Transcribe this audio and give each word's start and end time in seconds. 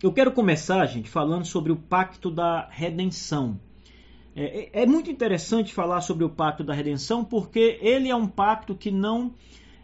Eu 0.00 0.12
quero 0.12 0.30
começar, 0.30 0.86
gente, 0.86 1.10
falando 1.10 1.44
sobre 1.44 1.72
o 1.72 1.76
pacto 1.76 2.30
da 2.30 2.68
redenção. 2.70 3.58
É, 4.34 4.44
é, 4.44 4.82
é, 4.82 4.86
muito 4.86 5.10
interessante 5.10 5.74
falar 5.74 6.02
sobre 6.02 6.22
o 6.22 6.30
pacto 6.30 6.62
da 6.62 6.72
redenção 6.72 7.24
porque 7.24 7.80
ele 7.82 8.08
é 8.08 8.14
um 8.14 8.28
pacto 8.28 8.76
que 8.76 8.92
não 8.92 9.34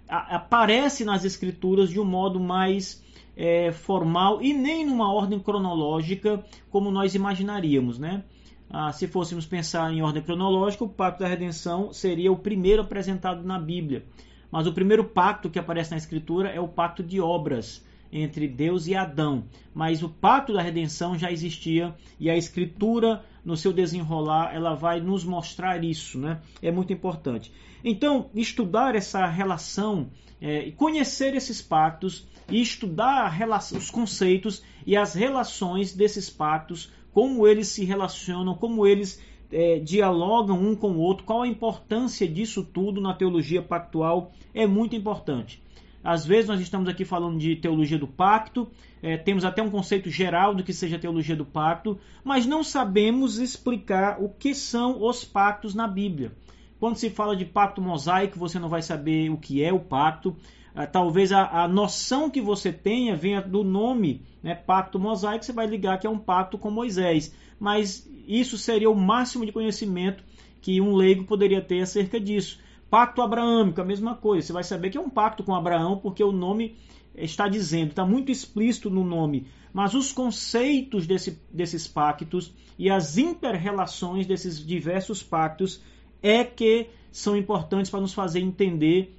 aparece 0.09 1.05
nas 1.05 1.25
escrituras 1.25 1.91
de 1.91 1.99
um 1.99 2.05
modo 2.05 2.39
mais 2.39 3.03
é, 3.37 3.73
formal 3.73 4.41
e 4.41 4.55
nem 4.55 4.87
numa 4.87 5.13
ordem 5.13 5.41
cronológica 5.41 6.45
como 6.71 6.93
nós 6.93 7.17
imaginaríamos, 7.17 7.99
né? 7.99 8.23
Ah, 8.71 8.93
se 8.93 9.09
fôssemos 9.09 9.47
pensar 9.47 9.93
em 9.93 10.01
ordem 10.01 10.23
cronológica, 10.23 10.85
o 10.85 10.89
pacto 10.89 11.25
da 11.25 11.29
redenção 11.29 11.93
seria 11.93 12.31
o 12.31 12.37
primeiro 12.37 12.83
apresentado 12.83 13.43
na 13.43 13.59
Bíblia. 13.59 14.05
Mas 14.49 14.69
o 14.69 14.73
primeiro 14.73 15.03
pacto 15.03 15.51
que 15.51 15.59
aparece 15.59 15.91
na 15.91 15.97
Escritura 15.97 16.51
é 16.51 16.61
o 16.61 16.69
pacto 16.69 17.03
de 17.03 17.21
obras 17.21 17.85
entre 18.15 18.47
Deus 18.47 18.87
e 18.87 18.95
Adão. 18.95 19.45
Mas 19.75 20.03
o 20.03 20.09
pacto 20.09 20.53
da 20.53 20.63
redenção 20.63 21.19
já 21.19 21.33
existia 21.33 21.93
e 22.19 22.31
a 22.31 22.37
Escritura, 22.37 23.25
no 23.45 23.57
seu 23.57 23.73
desenrolar, 23.73 24.55
ela 24.55 24.75
vai 24.75 25.01
nos 25.01 25.25
mostrar 25.25 25.83
isso, 25.83 26.19
né? 26.19 26.41
É 26.63 26.71
muito 26.71 26.93
importante. 26.93 27.53
Então, 27.83 28.31
estudar 28.35 28.95
essa 28.95 29.27
relação, 29.27 30.09
é, 30.41 30.71
conhecer 30.71 31.35
esses 31.35 31.61
pactos 31.61 32.27
e 32.49 32.63
estudar 32.63 33.29
relação, 33.29 33.77
os 33.77 33.91
conceitos 33.91 34.63
e 34.87 34.97
as 34.97 35.15
relações 35.15 35.93
desses 35.93 36.31
pactos, 36.31 36.93
como 37.13 37.47
eles 37.47 37.69
se 37.69 37.85
relacionam, 37.85 38.55
como 38.55 38.87
eles 38.87 39.21
é, 39.53 39.79
dialogam 39.79 40.59
um 40.59 40.75
com 40.75 40.93
o 40.93 40.99
outro, 40.99 41.25
qual 41.25 41.43
a 41.43 41.49
importância 41.49 42.27
disso 42.27 42.65
tudo 42.65 43.01
na 43.01 43.13
teologia 43.13 43.61
pactual 43.61 44.33
é 44.55 44.67
muito 44.67 44.97
importante. 44.97 45.63
Às 46.05 46.27
vezes 46.27 46.47
nós 46.47 46.61
estamos 46.61 46.87
aqui 46.87 47.03
falando 47.03 47.39
de 47.39 47.57
teologia 47.57 47.99
do 47.99 48.07
pacto, 48.07 48.69
é, 49.03 49.17
temos 49.17 49.45
até 49.45 49.63
um 49.63 49.71
conceito 49.71 50.11
geral 50.11 50.55
do 50.55 50.63
que 50.63 50.73
seja 50.73 50.99
teologia 50.99 51.35
do 51.35 51.47
pacto, 51.47 51.99
mas 52.23 52.45
não 52.45 52.63
sabemos 52.63 53.39
explicar 53.39 54.23
o 54.23 54.29
que 54.29 54.55
são 54.55 55.03
os 55.03 55.25
pactos 55.25 55.75
na 55.75 55.89
Bíblia. 55.89 56.33
Quando 56.79 56.97
se 56.97 57.09
fala 57.09 57.35
de 57.35 57.47
pacto 57.47 57.81
mosaico, 57.81 58.39
você 58.39 58.59
não 58.59 58.69
vai 58.69 58.83
saber 58.83 59.31
o 59.31 59.39
que 59.39 59.65
é 59.65 59.73
o 59.73 59.81
pacto. 59.81 60.37
Ah, 60.75 60.87
talvez 60.87 61.33
a, 61.33 61.63
a, 61.63 61.69
noção 61.69 62.29
que 62.29 62.41
você 62.41 62.73
tenha 62.73 63.17
venha 63.17 63.41
do 63.41 63.65
nome 63.65 64.23
né, 64.43 64.55
pacto 64.55 64.99
mosaico, 64.99 65.45
você 65.45 65.53
vai 65.53 65.67
ligar 65.67 65.99
que 65.99 66.07
é 66.07 66.11
um 66.11 66.19
pacto 66.19 66.59
com 66.59 66.71
Moisés. 66.71 67.35
Mas 67.59 68.07
isso 68.27 68.59
seria 68.59 68.91
o 68.91 68.95
máximo 68.95 69.47
de 69.47 69.53
conhecimento 69.53 70.23
que 70.61 70.81
um 70.81 70.95
leigo 70.95 71.25
poderia 71.25 71.63
ter 71.63 71.81
acerca 71.81 72.21
disso. 72.21 72.59
Pacto 72.95 73.23
abraâmico, 73.23 73.81
a 73.81 73.85
mesma 73.85 74.15
coisa. 74.15 74.47
Você 74.47 74.53
vai 74.53 74.63
saber 74.63 74.89
que 74.89 74.97
é 74.97 75.01
um 75.01 75.11
pacto 75.11 75.43
com 75.43 75.53
Abraão, 75.53 75.99
porque 75.99 76.23
o 76.23 76.31
nome 76.31 76.77
está 77.13 77.49
dizendo, 77.49 77.89
está 77.89 78.07
muito 78.07 78.31
explícito 78.31 78.89
no 78.89 79.03
nome. 79.03 79.49
Mas 79.73 79.95
os 79.95 80.13
conceitos 80.13 81.05
desse, 81.05 81.43
desses 81.53 81.89
pactos 81.89 82.55
e 82.79 82.89
as 82.89 83.19
interrelações 83.19 84.29
desses 84.29 84.65
diversos 84.65 85.25
pactos 85.25 85.83
é 86.23 86.45
que 86.45 86.87
são 87.11 87.37
importantes 87.37 87.91
para 87.91 88.01
nos 88.01 88.15
fazer 88.15 88.39
entender 88.39 89.19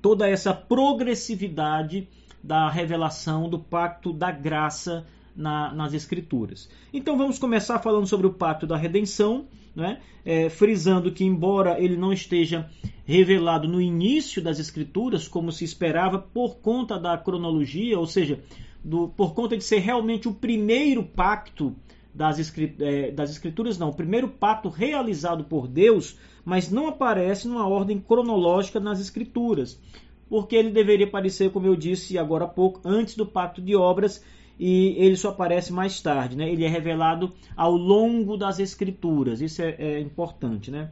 toda 0.00 0.28
essa 0.28 0.54
progressividade 0.54 2.08
da 2.40 2.70
revelação 2.70 3.48
do 3.48 3.58
pacto 3.58 4.12
da 4.12 4.30
graça 4.30 5.04
na, 5.34 5.74
nas 5.74 5.92
Escrituras. 5.92 6.70
Então 6.92 7.18
vamos 7.18 7.36
começar 7.36 7.80
falando 7.80 8.06
sobre 8.06 8.28
o 8.28 8.32
pacto 8.32 8.64
da 8.64 8.76
redenção, 8.76 9.48
né? 9.74 10.00
É, 10.24 10.48
frisando 10.48 11.12
que, 11.12 11.24
embora 11.24 11.80
ele 11.82 11.96
não 11.96 12.12
esteja 12.12 12.68
revelado 13.04 13.66
no 13.66 13.80
início 13.80 14.42
das 14.42 14.58
Escrituras, 14.58 15.26
como 15.26 15.50
se 15.50 15.64
esperava, 15.64 16.18
por 16.18 16.56
conta 16.56 16.98
da 16.98 17.16
cronologia, 17.18 17.98
ou 17.98 18.06
seja, 18.06 18.40
do, 18.84 19.08
por 19.08 19.34
conta 19.34 19.56
de 19.56 19.64
ser 19.64 19.78
realmente 19.78 20.28
o 20.28 20.34
primeiro 20.34 21.02
pacto 21.02 21.74
das, 22.14 22.38
é, 22.80 23.10
das 23.10 23.30
Escrituras, 23.30 23.78
não, 23.78 23.88
o 23.88 23.94
primeiro 23.94 24.28
pacto 24.28 24.68
realizado 24.68 25.44
por 25.44 25.66
Deus, 25.66 26.16
mas 26.44 26.70
não 26.70 26.88
aparece 26.88 27.48
numa 27.48 27.66
ordem 27.66 27.98
cronológica 27.98 28.78
nas 28.78 29.00
Escrituras, 29.00 29.80
porque 30.28 30.56
ele 30.56 30.70
deveria 30.70 31.06
aparecer, 31.06 31.50
como 31.50 31.66
eu 31.66 31.76
disse 31.76 32.18
agora 32.18 32.44
há 32.44 32.48
pouco, 32.48 32.80
antes 32.84 33.16
do 33.16 33.26
pacto 33.26 33.60
de 33.60 33.74
obras 33.74 34.22
e 34.58 34.94
ele 34.98 35.16
só 35.16 35.30
aparece 35.30 35.72
mais 35.72 36.00
tarde, 36.00 36.36
né? 36.36 36.50
Ele 36.50 36.64
é 36.64 36.68
revelado 36.68 37.32
ao 37.56 37.72
longo 37.72 38.36
das 38.36 38.58
escrituras, 38.58 39.40
isso 39.40 39.62
é, 39.62 39.76
é 39.78 40.00
importante, 40.00 40.70
né? 40.70 40.90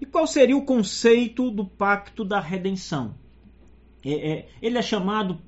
E 0.00 0.06
qual 0.06 0.26
seria 0.26 0.56
o 0.56 0.64
conceito 0.64 1.50
do 1.50 1.64
pacto 1.64 2.24
da 2.24 2.40
redenção? 2.40 3.14
É, 4.04 4.12
é, 4.12 4.48
ele 4.62 4.78
é 4.78 4.82
chamado 4.82 5.38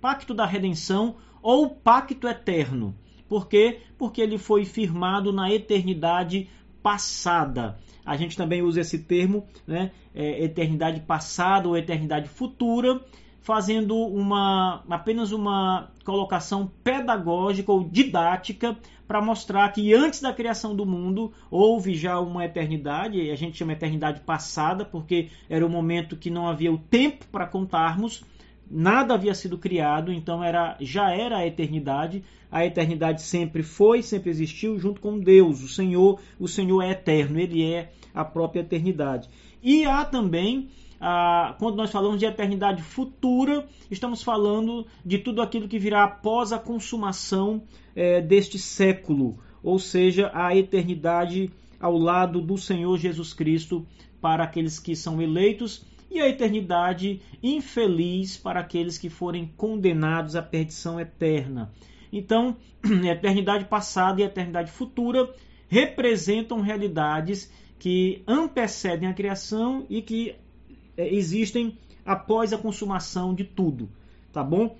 pacto 0.00 0.32
da 0.32 0.46
redenção 0.46 1.16
ou 1.42 1.68
pacto 1.68 2.26
eterno. 2.26 2.94
Por 3.28 3.46
quê? 3.46 3.80
Porque 3.98 4.20
ele 4.20 4.38
foi 4.38 4.64
firmado 4.64 5.32
na 5.32 5.52
eternidade 5.52 6.48
passada. 6.82 7.78
A 8.04 8.16
gente 8.16 8.36
também 8.36 8.62
usa 8.62 8.80
esse 8.80 9.00
termo, 9.00 9.46
né? 9.66 9.92
É, 10.14 10.44
eternidade 10.44 11.00
passada 11.00 11.68
ou 11.68 11.76
eternidade 11.76 12.28
futura, 12.28 13.00
fazendo 13.40 13.96
uma 13.96 14.82
apenas 14.88 15.32
uma 15.32 15.90
colocação 16.04 16.70
pedagógica 16.84 17.72
ou 17.72 17.84
didática 17.84 18.76
para 19.08 19.20
mostrar 19.20 19.72
que 19.72 19.92
antes 19.92 20.20
da 20.20 20.32
criação 20.32 20.74
do 20.76 20.86
mundo 20.86 21.32
houve 21.50 21.94
já 21.94 22.20
uma 22.20 22.44
eternidade, 22.44 23.30
a 23.30 23.34
gente 23.34 23.58
chama 23.58 23.72
eternidade 23.72 24.20
passada, 24.20 24.84
porque 24.84 25.28
era 25.48 25.66
o 25.66 25.68
momento 25.68 26.16
que 26.16 26.30
não 26.30 26.46
havia 26.46 26.72
o 26.72 26.78
tempo 26.78 27.26
para 27.26 27.44
contarmos, 27.44 28.22
nada 28.70 29.14
havia 29.14 29.34
sido 29.34 29.58
criado, 29.58 30.12
então 30.12 30.44
era 30.44 30.76
já 30.80 31.10
era 31.10 31.38
a 31.38 31.46
eternidade. 31.46 32.22
A 32.52 32.64
eternidade 32.64 33.22
sempre 33.22 33.62
foi, 33.62 34.02
sempre 34.02 34.30
existiu 34.30 34.78
junto 34.78 35.00
com 35.00 35.18
Deus, 35.18 35.62
o 35.62 35.68
Senhor, 35.68 36.20
o 36.38 36.46
Senhor 36.46 36.82
é 36.82 36.90
eterno, 36.90 37.38
ele 37.38 37.64
é 37.64 37.92
a 38.14 38.24
própria 38.24 38.60
eternidade. 38.60 39.28
E 39.62 39.84
há 39.84 40.04
também 40.04 40.68
ah, 41.00 41.56
quando 41.58 41.76
nós 41.76 41.90
falamos 41.90 42.18
de 42.18 42.26
eternidade 42.26 42.82
futura, 42.82 43.66
estamos 43.90 44.22
falando 44.22 44.86
de 45.04 45.18
tudo 45.18 45.40
aquilo 45.40 45.66
que 45.66 45.78
virá 45.78 46.04
após 46.04 46.52
a 46.52 46.58
consumação 46.58 47.62
é, 47.96 48.20
deste 48.20 48.58
século, 48.58 49.38
ou 49.62 49.78
seja, 49.78 50.30
a 50.34 50.54
eternidade 50.54 51.50
ao 51.80 51.96
lado 51.96 52.40
do 52.42 52.58
Senhor 52.58 52.98
Jesus 52.98 53.32
Cristo 53.32 53.86
para 54.20 54.44
aqueles 54.44 54.78
que 54.78 54.94
são 54.94 55.22
eleitos 55.22 55.86
e 56.10 56.20
a 56.20 56.28
eternidade 56.28 57.22
infeliz 57.42 58.36
para 58.36 58.60
aqueles 58.60 58.98
que 58.98 59.08
forem 59.08 59.50
condenados 59.56 60.36
à 60.36 60.42
perdição 60.42 61.00
eterna. 61.00 61.72
Então, 62.12 62.56
a 62.84 63.06
eternidade 63.08 63.64
passada 63.64 64.20
e 64.20 64.24
a 64.24 64.26
eternidade 64.26 64.70
futura 64.70 65.32
representam 65.68 66.60
realidades 66.60 67.50
que 67.78 68.22
antecedem 68.26 69.08
a 69.08 69.14
criação 69.14 69.86
e 69.88 70.02
que 70.02 70.34
existem 71.08 71.76
após 72.04 72.52
a 72.52 72.58
consumação 72.58 73.34
de 73.34 73.44
tudo, 73.44 73.88
tá 74.32 74.42
bom? 74.42 74.76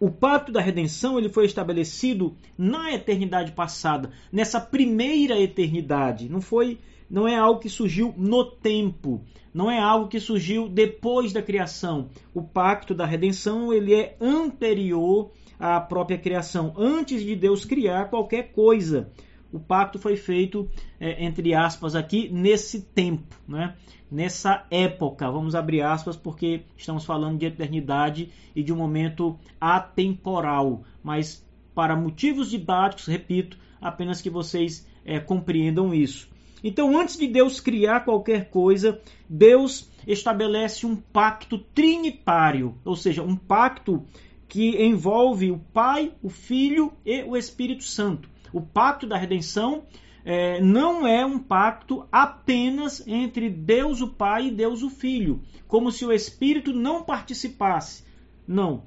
O 0.00 0.10
pacto 0.10 0.50
da 0.50 0.60
redenção 0.60 1.18
ele 1.18 1.28
foi 1.28 1.44
estabelecido 1.44 2.36
na 2.56 2.92
eternidade 2.92 3.52
passada, 3.52 4.10
nessa 4.32 4.60
primeira 4.60 5.40
eternidade. 5.40 6.28
Não 6.28 6.40
foi, 6.40 6.78
não 7.08 7.28
é 7.28 7.36
algo 7.36 7.60
que 7.60 7.68
surgiu 7.68 8.12
no 8.16 8.44
tempo, 8.44 9.20
não 9.54 9.70
é 9.70 9.78
algo 9.78 10.08
que 10.08 10.18
surgiu 10.18 10.68
depois 10.68 11.32
da 11.32 11.42
criação. 11.42 12.08
O 12.34 12.42
pacto 12.42 12.94
da 12.94 13.06
redenção 13.06 13.72
ele 13.72 13.94
é 13.94 14.16
anterior 14.20 15.30
à 15.58 15.80
própria 15.80 16.18
criação, 16.18 16.74
antes 16.76 17.22
de 17.22 17.36
Deus 17.36 17.64
criar 17.64 18.10
qualquer 18.10 18.52
coisa 18.52 19.10
o 19.52 19.58
pacto 19.58 19.98
foi 19.98 20.16
feito, 20.16 20.68
é, 21.00 21.24
entre 21.24 21.54
aspas, 21.54 21.94
aqui, 21.94 22.28
nesse 22.30 22.82
tempo, 22.82 23.36
né? 23.46 23.74
nessa 24.10 24.66
época. 24.70 25.30
Vamos 25.30 25.54
abrir 25.54 25.82
aspas 25.82 26.16
porque 26.16 26.62
estamos 26.76 27.04
falando 27.04 27.38
de 27.38 27.46
eternidade 27.46 28.30
e 28.54 28.62
de 28.62 28.72
um 28.72 28.76
momento 28.76 29.38
atemporal. 29.60 30.82
Mas, 31.02 31.46
para 31.74 31.96
motivos 31.96 32.50
didáticos, 32.50 33.06
repito, 33.06 33.58
apenas 33.80 34.20
que 34.20 34.30
vocês 34.30 34.86
é, 35.04 35.18
compreendam 35.18 35.94
isso. 35.94 36.28
Então, 36.62 36.98
antes 36.98 37.16
de 37.16 37.28
Deus 37.28 37.60
criar 37.60 38.04
qualquer 38.04 38.50
coisa, 38.50 39.00
Deus 39.28 39.88
estabelece 40.06 40.86
um 40.86 40.96
pacto 40.96 41.58
trinitário, 41.58 42.74
ou 42.84 42.96
seja, 42.96 43.22
um 43.22 43.36
pacto 43.36 44.04
que 44.48 44.82
envolve 44.82 45.50
o 45.50 45.58
Pai, 45.58 46.12
o 46.22 46.28
Filho 46.28 46.92
e 47.04 47.22
o 47.22 47.36
Espírito 47.36 47.84
Santo. 47.84 48.28
O 48.52 48.60
pacto 48.60 49.06
da 49.06 49.16
redenção 49.16 49.84
é, 50.24 50.60
não 50.60 51.06
é 51.06 51.24
um 51.24 51.38
pacto 51.38 52.06
apenas 52.12 53.06
entre 53.06 53.48
Deus 53.48 54.00
o 54.00 54.08
Pai 54.08 54.48
e 54.48 54.50
Deus 54.50 54.82
o 54.82 54.90
Filho, 54.90 55.42
como 55.66 55.90
se 55.90 56.04
o 56.04 56.12
Espírito 56.12 56.72
não 56.72 57.02
participasse. 57.02 58.04
Não. 58.46 58.84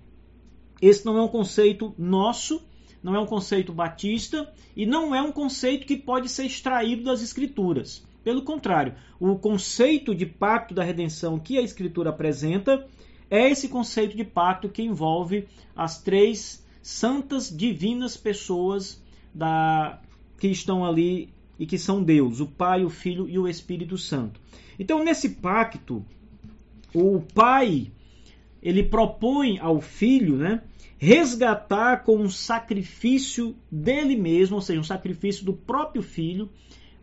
Esse 0.81 1.05
não 1.05 1.17
é 1.17 1.21
um 1.21 1.27
conceito 1.27 1.93
nosso, 1.97 2.61
não 3.03 3.15
é 3.15 3.19
um 3.19 3.25
conceito 3.25 3.73
batista 3.73 4.51
e 4.75 4.85
não 4.85 5.15
é 5.15 5.21
um 5.21 5.31
conceito 5.31 5.85
que 5.85 5.95
pode 5.95 6.29
ser 6.29 6.45
extraído 6.45 7.03
das 7.03 7.21
Escrituras. 7.21 8.05
Pelo 8.23 8.43
contrário, 8.43 8.93
o 9.19 9.35
conceito 9.37 10.13
de 10.13 10.25
pacto 10.25 10.73
da 10.73 10.83
redenção 10.83 11.39
que 11.39 11.57
a 11.57 11.61
Escritura 11.61 12.11
apresenta 12.11 12.87
é 13.29 13.49
esse 13.49 13.67
conceito 13.67 14.15
de 14.15 14.23
pacto 14.23 14.69
que 14.69 14.83
envolve 14.83 15.47
as 15.75 16.01
três 16.01 16.63
santas, 16.81 17.49
divinas 17.49 18.17
pessoas 18.17 19.01
da 19.33 20.01
que 20.39 20.47
estão 20.47 20.85
ali 20.85 21.29
e 21.59 21.65
que 21.65 21.77
são 21.77 22.03
Deus, 22.03 22.39
o 22.39 22.47
Pai, 22.47 22.83
o 22.83 22.89
Filho 22.89 23.29
e 23.29 23.37
o 23.37 23.47
Espírito 23.47 23.97
Santo. 23.97 24.39
Então, 24.79 25.03
nesse 25.03 25.29
pacto, 25.29 26.03
o 26.93 27.21
Pai 27.21 27.91
ele 28.61 28.83
propõe 28.83 29.59
ao 29.59 29.79
Filho, 29.79 30.37
né, 30.37 30.61
resgatar 30.97 32.03
com 32.03 32.17
um 32.17 32.29
sacrifício 32.29 33.55
dele 33.71 34.15
mesmo, 34.15 34.55
ou 34.55 34.61
seja, 34.61 34.79
um 34.79 34.83
sacrifício 34.83 35.45
do 35.45 35.53
próprio 35.53 36.03
Filho. 36.03 36.49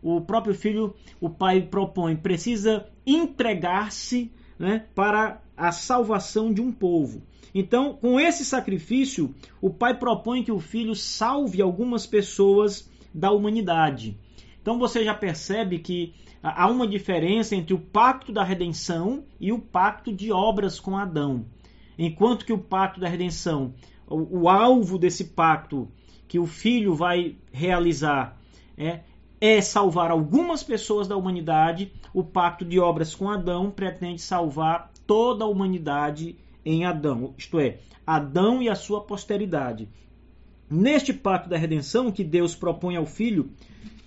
O 0.01 0.21
próprio 0.21 0.53
Filho, 0.53 0.95
o 1.19 1.29
Pai 1.29 1.61
propõe, 1.61 2.15
precisa 2.15 2.85
entregar-se 3.05 4.31
né, 4.59 4.85
para 4.93 5.41
a 5.55 5.71
salvação 5.71 6.53
de 6.53 6.61
um 6.61 6.71
povo. 6.71 7.23
Então, 7.55 7.93
com 7.93 8.19
esse 8.19 8.45
sacrifício, 8.45 9.33
o 9.59 9.71
Pai 9.71 9.97
propõe 9.97 10.43
que 10.43 10.51
o 10.51 10.59
Filho 10.59 10.93
salve 10.93 11.61
algumas 11.61 12.05
pessoas 12.05 12.87
da 13.13 13.31
humanidade. 13.31 14.17
Então 14.61 14.77
você 14.77 15.03
já 15.03 15.15
percebe 15.15 15.79
que 15.79 16.13
há 16.43 16.67
uma 16.67 16.87
diferença 16.87 17.55
entre 17.55 17.73
o 17.73 17.79
pacto 17.79 18.31
da 18.31 18.43
redenção 18.43 19.23
e 19.39 19.51
o 19.51 19.59
pacto 19.59 20.13
de 20.13 20.31
obras 20.31 20.79
com 20.79 20.97
Adão. 20.97 21.45
Enquanto 21.97 22.45
que 22.45 22.53
o 22.53 22.57
pacto 22.57 22.99
da 22.99 23.07
redenção, 23.07 23.73
o, 24.07 24.41
o 24.41 24.49
alvo 24.49 24.97
desse 24.97 25.25
pacto 25.25 25.87
que 26.27 26.37
o 26.37 26.45
filho 26.45 26.93
vai 26.93 27.35
realizar 27.51 28.37
é, 28.77 29.01
é 29.41 29.61
salvar 29.61 30.11
algumas 30.11 30.63
pessoas 30.63 31.07
da 31.07 31.15
humanidade, 31.15 31.91
o 32.13 32.23
pacto 32.23 32.65
de 32.65 32.79
obras 32.79 33.15
com 33.15 33.29
Adão 33.29 33.71
pretende 33.71 34.21
salvar 34.21 34.91
toda 35.07 35.43
a 35.45 35.47
humanidade 35.47 36.37
em 36.65 36.85
Adão, 36.85 37.33
isto 37.37 37.59
é, 37.59 37.79
Adão 38.05 38.61
e 38.61 38.69
a 38.69 38.75
sua 38.75 39.01
posteridade. 39.01 39.87
Neste 40.69 41.13
pacto 41.13 41.49
da 41.49 41.57
redenção 41.57 42.11
que 42.11 42.23
Deus 42.23 42.53
propõe 42.53 42.95
ao 42.95 43.05
Filho, 43.05 43.49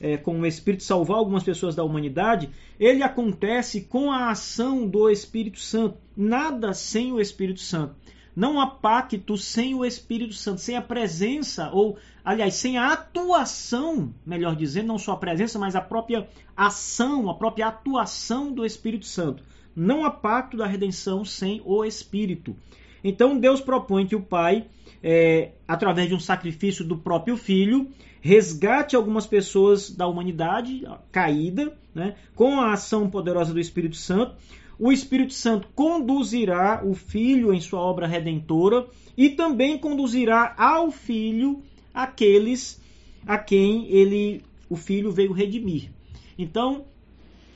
é, 0.00 0.16
com 0.16 0.40
o 0.40 0.46
Espírito 0.46 0.82
salvar 0.82 1.18
algumas 1.18 1.44
pessoas 1.44 1.76
da 1.76 1.84
humanidade, 1.84 2.50
ele 2.78 3.02
acontece 3.02 3.82
com 3.82 4.10
a 4.10 4.30
ação 4.30 4.86
do 4.86 5.08
Espírito 5.08 5.60
Santo. 5.60 5.96
Nada 6.16 6.74
sem 6.74 7.12
o 7.12 7.20
Espírito 7.20 7.60
Santo. 7.60 7.94
Não 8.34 8.60
há 8.60 8.66
pacto 8.66 9.36
sem 9.36 9.74
o 9.74 9.84
Espírito 9.84 10.34
Santo, 10.34 10.60
sem 10.60 10.76
a 10.76 10.82
presença, 10.82 11.70
ou, 11.72 11.96
aliás, 12.24 12.54
sem 12.54 12.78
a 12.78 12.92
atuação, 12.92 14.12
melhor 14.24 14.54
dizendo, 14.54 14.88
não 14.88 14.98
só 14.98 15.12
a 15.12 15.16
presença, 15.16 15.58
mas 15.58 15.74
a 15.74 15.80
própria 15.80 16.28
ação, 16.56 17.28
a 17.28 17.34
própria 17.34 17.68
atuação 17.68 18.52
do 18.52 18.64
Espírito 18.64 19.06
Santo. 19.06 19.42
Não 19.74 20.04
há 20.04 20.10
pacto 20.10 20.56
da 20.56 20.66
redenção 20.66 21.24
sem 21.24 21.62
o 21.64 21.84
Espírito. 21.84 22.54
Então 23.02 23.38
Deus 23.38 23.60
propõe 23.60 24.06
que 24.06 24.14
o 24.14 24.22
Pai, 24.22 24.66
é, 25.02 25.52
através 25.66 26.08
de 26.08 26.14
um 26.14 26.20
sacrifício 26.20 26.84
do 26.84 26.96
próprio 26.96 27.36
Filho, 27.36 27.88
resgate 28.20 28.94
algumas 28.94 29.26
pessoas 29.26 29.90
da 29.90 30.06
humanidade 30.06 30.86
caída, 31.10 31.76
né, 31.92 32.14
com 32.34 32.60
a 32.60 32.72
ação 32.72 33.10
poderosa 33.10 33.52
do 33.52 33.58
Espírito 33.58 33.96
Santo. 33.96 34.36
O 34.78 34.92
Espírito 34.92 35.32
Santo 35.32 35.68
conduzirá 35.74 36.82
o 36.84 36.94
Filho 36.94 37.52
em 37.52 37.60
sua 37.60 37.80
obra 37.80 38.06
redentora 38.06 38.86
e 39.16 39.30
também 39.30 39.76
conduzirá 39.76 40.54
ao 40.56 40.90
Filho 40.90 41.62
aqueles 41.92 42.80
a 43.26 43.38
quem 43.38 43.86
ele, 43.88 44.42
o 44.68 44.76
Filho 44.76 45.10
veio 45.10 45.32
redimir. 45.32 45.90
Então, 46.38 46.86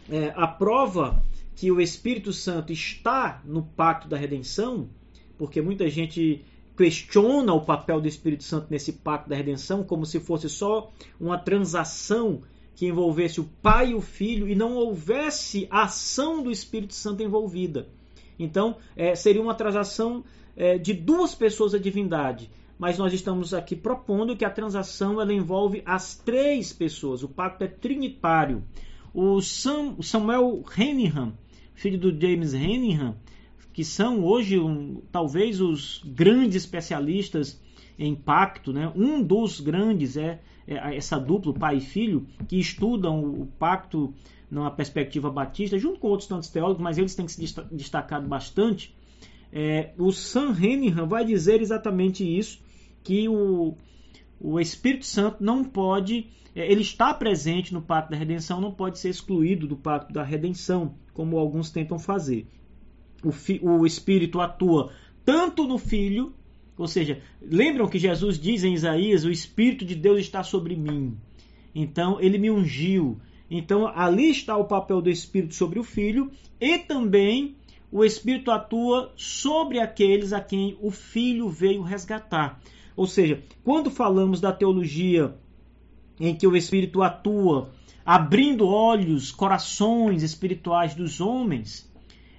é, 0.09 0.33
a 0.37 0.47
prova 0.47 1.23
que 1.55 1.71
o 1.73 1.81
Espírito 1.81 2.33
Santo 2.33 2.73
está 2.73 3.43
no 3.45 3.63
pacto 3.63 4.07
da 4.09 4.17
redenção, 4.17 4.89
porque 5.39 5.61
muita 5.61 5.89
gente 5.89 6.45
questiona 6.77 7.53
o 7.55 7.65
papel 7.65 8.01
do 8.01 8.07
Espírito 8.07 8.45
Santo 8.45 8.67
nesse 8.71 8.93
pacto 8.93 9.31
da 9.31 9.37
redenção 9.37 9.83
como 9.83 10.05
se 10.05 10.21
fosse 10.21 10.49
só 10.49 10.93
uma 11.19 11.39
transação 11.39 12.43
que 12.75 12.87
envolvesse 12.87 13.41
o 13.41 13.49
Pai 13.63 13.93
e 13.93 13.95
o 13.95 14.03
Filho 14.03 14.47
e 14.47 14.55
não 14.55 14.75
houvesse 14.75 15.67
ação 15.71 16.43
do 16.43 16.51
Espírito 16.51 16.93
Santo 16.93 17.23
envolvida. 17.23 17.89
Então, 18.39 18.77
é, 18.95 19.15
seria 19.15 19.41
uma 19.41 19.55
transação 19.55 20.23
é, 20.55 20.77
de 20.77 20.93
duas 20.93 21.35
pessoas 21.35 21.73
a 21.73 21.79
divindade. 21.79 22.51
Mas 22.79 22.99
nós 22.99 23.13
estamos 23.13 23.55
aqui 23.55 23.75
propondo 23.75 24.37
que 24.37 24.45
a 24.45 24.51
transação 24.51 25.21
ela 25.21 25.33
envolve 25.33 25.83
as 25.87 26.15
três 26.15 26.73
pessoas. 26.73 27.23
O 27.23 27.29
pacto 27.29 27.65
é 27.65 27.69
trinitário. 27.69 28.63
O 29.15 29.41
Sam, 29.41 29.97
Samuel 30.03 30.63
Henningham 30.77 31.33
filho 31.77 31.99
do 31.99 32.11
James 32.11 32.55
Henningham, 32.55 33.15
que 33.73 33.85
são 33.85 34.25
hoje 34.25 34.59
um, 34.59 35.03
talvez 35.13 35.61
os 35.61 36.03
grandes 36.05 36.57
especialistas 36.57 37.61
em 37.99 38.15
pacto, 38.15 38.73
né? 38.73 38.91
Um 38.97 39.23
dos 39.23 39.61
grandes 39.61 40.17
é, 40.17 40.41
é 40.67 40.97
essa 40.97 41.19
dupla, 41.19 41.53
pai 41.53 41.77
e 41.77 41.81
filho, 41.81 42.27
que 42.49 42.59
estudam 42.59 43.23
o 43.23 43.47
pacto 43.59 44.13
numa 44.51 44.71
perspectiva 44.71 45.31
batista, 45.31 45.79
junto 45.79 46.01
com 46.01 46.09
outros 46.09 46.29
tantos 46.29 46.49
teólogos, 46.49 46.83
mas 46.83 46.99
eles 46.99 47.15
têm 47.15 47.27
que 47.27 47.33
se 47.33 47.55
destacado 47.71 48.27
bastante. 48.27 48.96
É, 49.59 49.95
o 49.97 50.13
Sam 50.13 50.55
Henningham 50.55 51.09
vai 51.09 51.25
dizer 51.25 51.63
exatamente 51.63 52.23
isso, 52.23 52.63
que 53.03 53.27
o, 53.27 53.75
o 54.39 54.61
Espírito 54.61 55.07
Santo 55.07 55.43
não 55.43 55.65
pode, 55.65 56.27
é, 56.55 56.71
ele 56.71 56.83
está 56.83 57.15
presente 57.15 57.73
no 57.73 57.81
pacto 57.81 58.11
da 58.11 58.19
redenção, 58.19 58.61
não 58.61 58.71
pode 58.71 58.99
ser 58.99 59.09
excluído 59.09 59.67
do 59.67 59.75
pacto 59.75 60.13
da 60.13 60.23
redenção, 60.23 60.95
como 61.15 61.39
alguns 61.39 61.71
tentam 61.71 61.99
fazer. 61.99 62.47
O, 63.25 63.33
fi, 63.33 63.59
o 63.63 63.87
Espírito 63.87 64.43
atua 64.43 64.93
tanto 65.25 65.67
no 65.67 65.79
Filho, 65.79 66.35
ou 66.77 66.87
seja, 66.87 67.23
lembram 67.41 67.89
que 67.89 67.99
Jesus 67.99 68.39
diz 68.39 68.63
em 68.63 68.75
Isaías: 68.75 69.25
O 69.25 69.31
Espírito 69.31 69.87
de 69.87 69.95
Deus 69.95 70.21
está 70.21 70.43
sobre 70.43 70.77
mim. 70.77 71.17
Então, 71.75 72.21
ele 72.21 72.37
me 72.37 72.51
ungiu. 72.51 73.17
Então, 73.51 73.87
ali 73.87 74.29
está 74.29 74.55
o 74.55 74.67
papel 74.67 75.01
do 75.01 75.09
Espírito 75.09 75.55
sobre 75.55 75.79
o 75.79 75.83
Filho 75.83 76.31
e 76.61 76.77
também 76.77 77.57
o 77.91 78.05
Espírito 78.05 78.51
atua 78.51 79.13
sobre 79.17 79.79
aqueles 79.79 80.33
a 80.33 80.41
quem 80.41 80.77
o 80.81 80.91
Filho 80.91 81.49
veio 81.49 81.83
resgatar. 81.83 82.61
Ou 82.97 83.07
seja, 83.07 83.43
quando 83.63 83.91
falamos 83.91 84.41
da 84.41 84.53
teologia 84.53 85.35
em 86.19 86.35
que 86.35 86.47
o 86.47 86.57
Espírito 86.57 87.03
atua 87.03 87.71
abrindo 88.05 88.67
olhos, 88.67 89.33
corações 89.33 90.23
espirituais 90.23 90.95
dos 90.95 91.21
homens, 91.21 91.91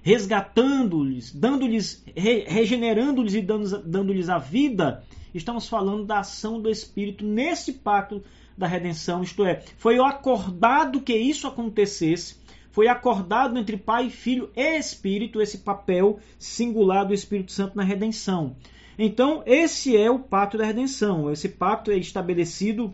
resgatando-lhes, 0.02 1.32
dando-lhes, 1.32 2.02
re, 2.16 2.44
regenerando-lhes 2.46 3.34
e 3.34 3.42
dando-lhes 3.42 4.28
a 4.28 4.38
vida, 4.38 5.04
estamos 5.34 5.68
falando 5.68 6.06
da 6.06 6.20
ação 6.20 6.60
do 6.60 6.70
Espírito 6.70 7.24
nesse 7.24 7.74
pacto 7.74 8.22
da 8.56 8.66
redenção, 8.66 9.22
isto 9.22 9.44
é, 9.44 9.62
foi 9.76 9.98
acordado 9.98 11.00
que 11.00 11.14
isso 11.14 11.46
acontecesse, 11.46 12.36
foi 12.70 12.88
acordado 12.88 13.58
entre 13.58 13.76
Pai, 13.76 14.10
Filho 14.10 14.50
e 14.56 14.78
Espírito 14.78 15.40
esse 15.40 15.58
papel 15.58 16.18
singular 16.38 17.04
do 17.04 17.14
Espírito 17.14 17.52
Santo 17.52 17.76
na 17.76 17.82
redenção. 17.82 18.56
Então, 18.98 19.42
esse 19.46 19.96
é 19.96 20.10
o 20.10 20.18
pacto 20.18 20.58
da 20.58 20.64
redenção. 20.64 21.30
Esse 21.30 21.48
pacto 21.48 21.90
é 21.90 21.96
estabelecido, 21.96 22.92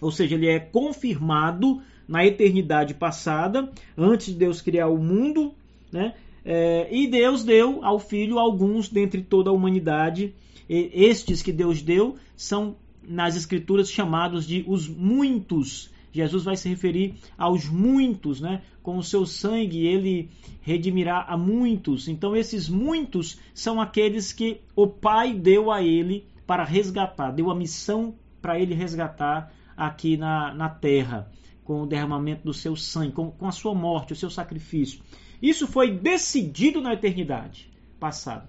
ou 0.00 0.10
seja, 0.10 0.34
ele 0.34 0.48
é 0.48 0.60
confirmado 0.60 1.80
na 2.06 2.24
eternidade 2.24 2.94
passada, 2.94 3.70
antes 3.96 4.26
de 4.26 4.34
Deus 4.34 4.60
criar 4.60 4.88
o 4.88 4.98
mundo, 4.98 5.54
né? 5.90 6.14
É, 6.44 6.86
e 6.92 7.08
Deus 7.08 7.42
deu 7.42 7.84
ao 7.84 7.98
Filho 7.98 8.38
alguns 8.38 8.88
dentre 8.88 9.20
toda 9.20 9.50
a 9.50 9.52
humanidade. 9.52 10.32
E 10.68 10.90
estes 10.92 11.42
que 11.42 11.50
Deus 11.50 11.82
deu 11.82 12.16
são 12.36 12.76
nas 13.02 13.36
Escrituras 13.36 13.90
chamados 13.90 14.46
de 14.46 14.64
os 14.68 14.86
muitos 14.88 15.90
Jesus 16.16 16.44
vai 16.44 16.56
se 16.56 16.68
referir 16.68 17.14
aos 17.36 17.68
muitos, 17.68 18.40
né? 18.40 18.62
Com 18.82 18.96
o 18.98 19.02
seu 19.02 19.24
sangue 19.26 19.86
ele 19.86 20.30
redimirá 20.60 21.22
a 21.22 21.36
muitos. 21.36 22.08
Então 22.08 22.34
esses 22.34 22.68
muitos 22.68 23.38
são 23.54 23.80
aqueles 23.80 24.32
que 24.32 24.60
o 24.74 24.86
Pai 24.86 25.32
deu 25.32 25.70
a 25.70 25.82
ele 25.82 26.26
para 26.46 26.64
resgatar, 26.64 27.30
deu 27.30 27.50
a 27.50 27.54
missão 27.54 28.14
para 28.40 28.58
ele 28.58 28.74
resgatar 28.74 29.52
aqui 29.76 30.16
na, 30.16 30.54
na 30.54 30.68
terra, 30.68 31.30
com 31.64 31.82
o 31.82 31.86
derramamento 31.86 32.44
do 32.44 32.54
seu 32.54 32.76
sangue, 32.76 33.12
com, 33.12 33.30
com 33.30 33.46
a 33.46 33.52
sua 33.52 33.74
morte, 33.74 34.12
o 34.12 34.16
seu 34.16 34.30
sacrifício. 34.30 35.00
Isso 35.42 35.66
foi 35.66 35.90
decidido 35.90 36.80
na 36.80 36.94
eternidade 36.94 37.70
passada. 37.98 38.48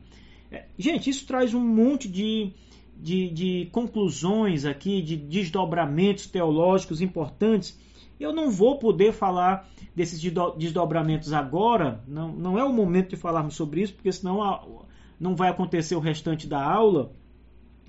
É, 0.51 0.65
gente, 0.77 1.09
isso 1.09 1.25
traz 1.25 1.53
um 1.53 1.59
monte 1.59 2.07
de 2.07 2.53
de, 2.99 3.29
de 3.29 3.69
conclusões 3.71 4.65
aqui, 4.65 5.01
de 5.01 5.15
desdobramentos 5.15 6.27
teológicos 6.27 7.01
importantes. 7.01 7.79
Eu 8.19 8.33
não 8.33 8.49
vou 8.49 8.79
poder 8.79 9.13
falar 9.13 9.69
desses 9.95 10.19
desdobramentos 10.57 11.33
agora, 11.33 12.03
não, 12.07 12.31
não 12.31 12.57
é 12.57 12.63
o 12.63 12.73
momento 12.73 13.09
de 13.09 13.15
falarmos 13.15 13.55
sobre 13.55 13.81
isso, 13.81 13.93
porque 13.93 14.11
senão 14.11 14.79
não 15.19 15.35
vai 15.35 15.49
acontecer 15.49 15.95
o 15.95 15.99
restante 15.99 16.47
da 16.47 16.63
aula. 16.63 17.11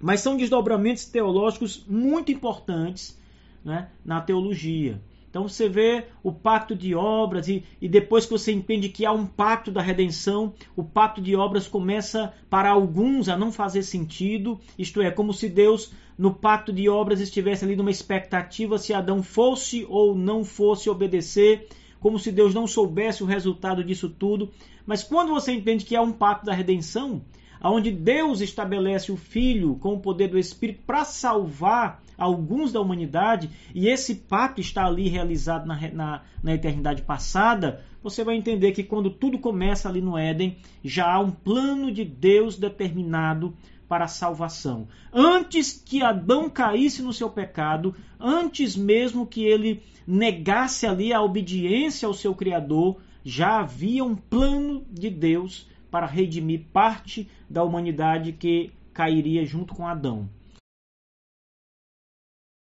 Mas 0.01 0.21
são 0.21 0.37
desdobramentos 0.37 1.07
teológicos 1.07 1.85
muito 1.87 2.31
importantes 2.31 3.19
né, 3.65 3.91
na 4.05 4.21
teologia. 4.21 5.03
Então 5.31 5.47
você 5.47 5.69
vê 5.69 6.07
o 6.23 6.33
pacto 6.33 6.75
de 6.75 6.95
obras, 6.95 7.49
e, 7.49 7.63
e, 7.81 7.89
depois 7.89 8.25
que 8.25 8.33
você 8.33 8.51
entende 8.51 8.89
que 8.89 9.05
há 9.05 9.13
um 9.13 9.27
pacto 9.27 9.71
da 9.71 9.83
redenção, 9.83 10.55
o 10.75 10.83
pacto 10.83 11.21
de 11.21 11.37
obras 11.37 11.67
começa 11.67 12.33
para 12.49 12.71
alguns 12.71 13.29
a 13.29 13.37
não 13.37 13.53
fazer 13.53 13.83
sentido. 13.83 14.59
Isto 14.79 15.03
é, 15.03 15.11
como 15.11 15.33
se 15.33 15.49
Deus, 15.49 15.93
no 16.17 16.35
pacto 16.35 16.73
de 16.73 16.89
obras, 16.89 17.21
estivesse 17.21 17.65
ali 17.65 17.77
numa 17.77 17.91
expectativa 17.91 18.79
se 18.79 18.95
Adão 18.95 19.23
fosse 19.23 19.87
ou 19.89 20.15
não 20.15 20.45
fosse 20.45 20.89
obedecer, 20.89 21.69
como 22.01 22.19
se 22.19 22.33
Deus 22.33 22.55
não 22.55 22.67
soubesse 22.67 23.23
o 23.23 23.27
resultado 23.27 23.85
disso 23.85 24.09
tudo. 24.09 24.51
Mas 24.87 25.03
quando 25.03 25.29
você 25.29 25.53
entende 25.53 25.85
que 25.85 25.95
há 25.95 26.01
um 26.01 26.13
pacto 26.13 26.47
da 26.47 26.55
redenção, 26.55 27.23
onde 27.63 27.91
Deus 27.91 28.41
estabelece 28.41 29.11
o 29.11 29.17
Filho 29.17 29.77
com 29.77 29.95
o 29.95 30.01
poder 30.01 30.29
do 30.29 30.39
Espírito 30.39 30.83
para 30.87 31.05
salvar 31.05 32.03
alguns 32.19 32.73
da 32.73 32.81
humanidade, 32.81 33.49
e 33.73 33.89
esse 33.89 34.15
pacto 34.15 34.61
está 34.61 34.85
ali 34.85 35.09
realizado 35.09 35.67
na, 35.67 35.79
na, 35.93 36.23
na, 36.43 36.55
eternidade 36.55 37.03
passada, 37.03 37.85
você 38.03 38.25
vai 38.25 38.37
entender 38.37 38.73
que 38.73 38.83
quando 38.83 39.09
tudo 39.09 39.39
começa 39.39 39.89
ali 39.89 40.01
no 40.01 40.19
Éden, 40.19 40.57
já 40.83 41.13
há 41.13 41.21
um 41.21 41.31
plano 41.31 41.93
de 41.93 42.05
Deus 42.05 42.59
determinado 42.59 43.55
para 43.89 44.05
a 44.05 44.09
salvação. 44.09 44.89
Antes 45.13 45.73
que 45.73 46.03
Adão 46.03 46.51
caísse 46.51 47.03
no 47.03 47.13
seu 47.13 47.31
pecado, 47.31 47.95
antes 48.21 48.77
mesmo 48.77 49.27
que 49.27 49.45
ele 49.45 49.83
negasse 50.07 50.87
ali 50.87 51.13
a 51.13 51.23
obediência 51.23 52.07
ao 52.07 52.15
seu 52.15 52.35
Criador, 52.35 53.01
já 53.25 53.61
havia 53.61 54.05
um 54.05 54.15
plano 54.15 54.85
de 54.91 55.09
Deus 55.09 55.69
para 55.91 56.07
redimir 56.07 56.67
parte 56.73 57.29
da 57.49 57.63
humanidade 57.63 58.33
que 58.33 58.73
cairia 58.93 59.45
junto 59.45 59.75
com 59.75 59.87
Adão. 59.87 60.29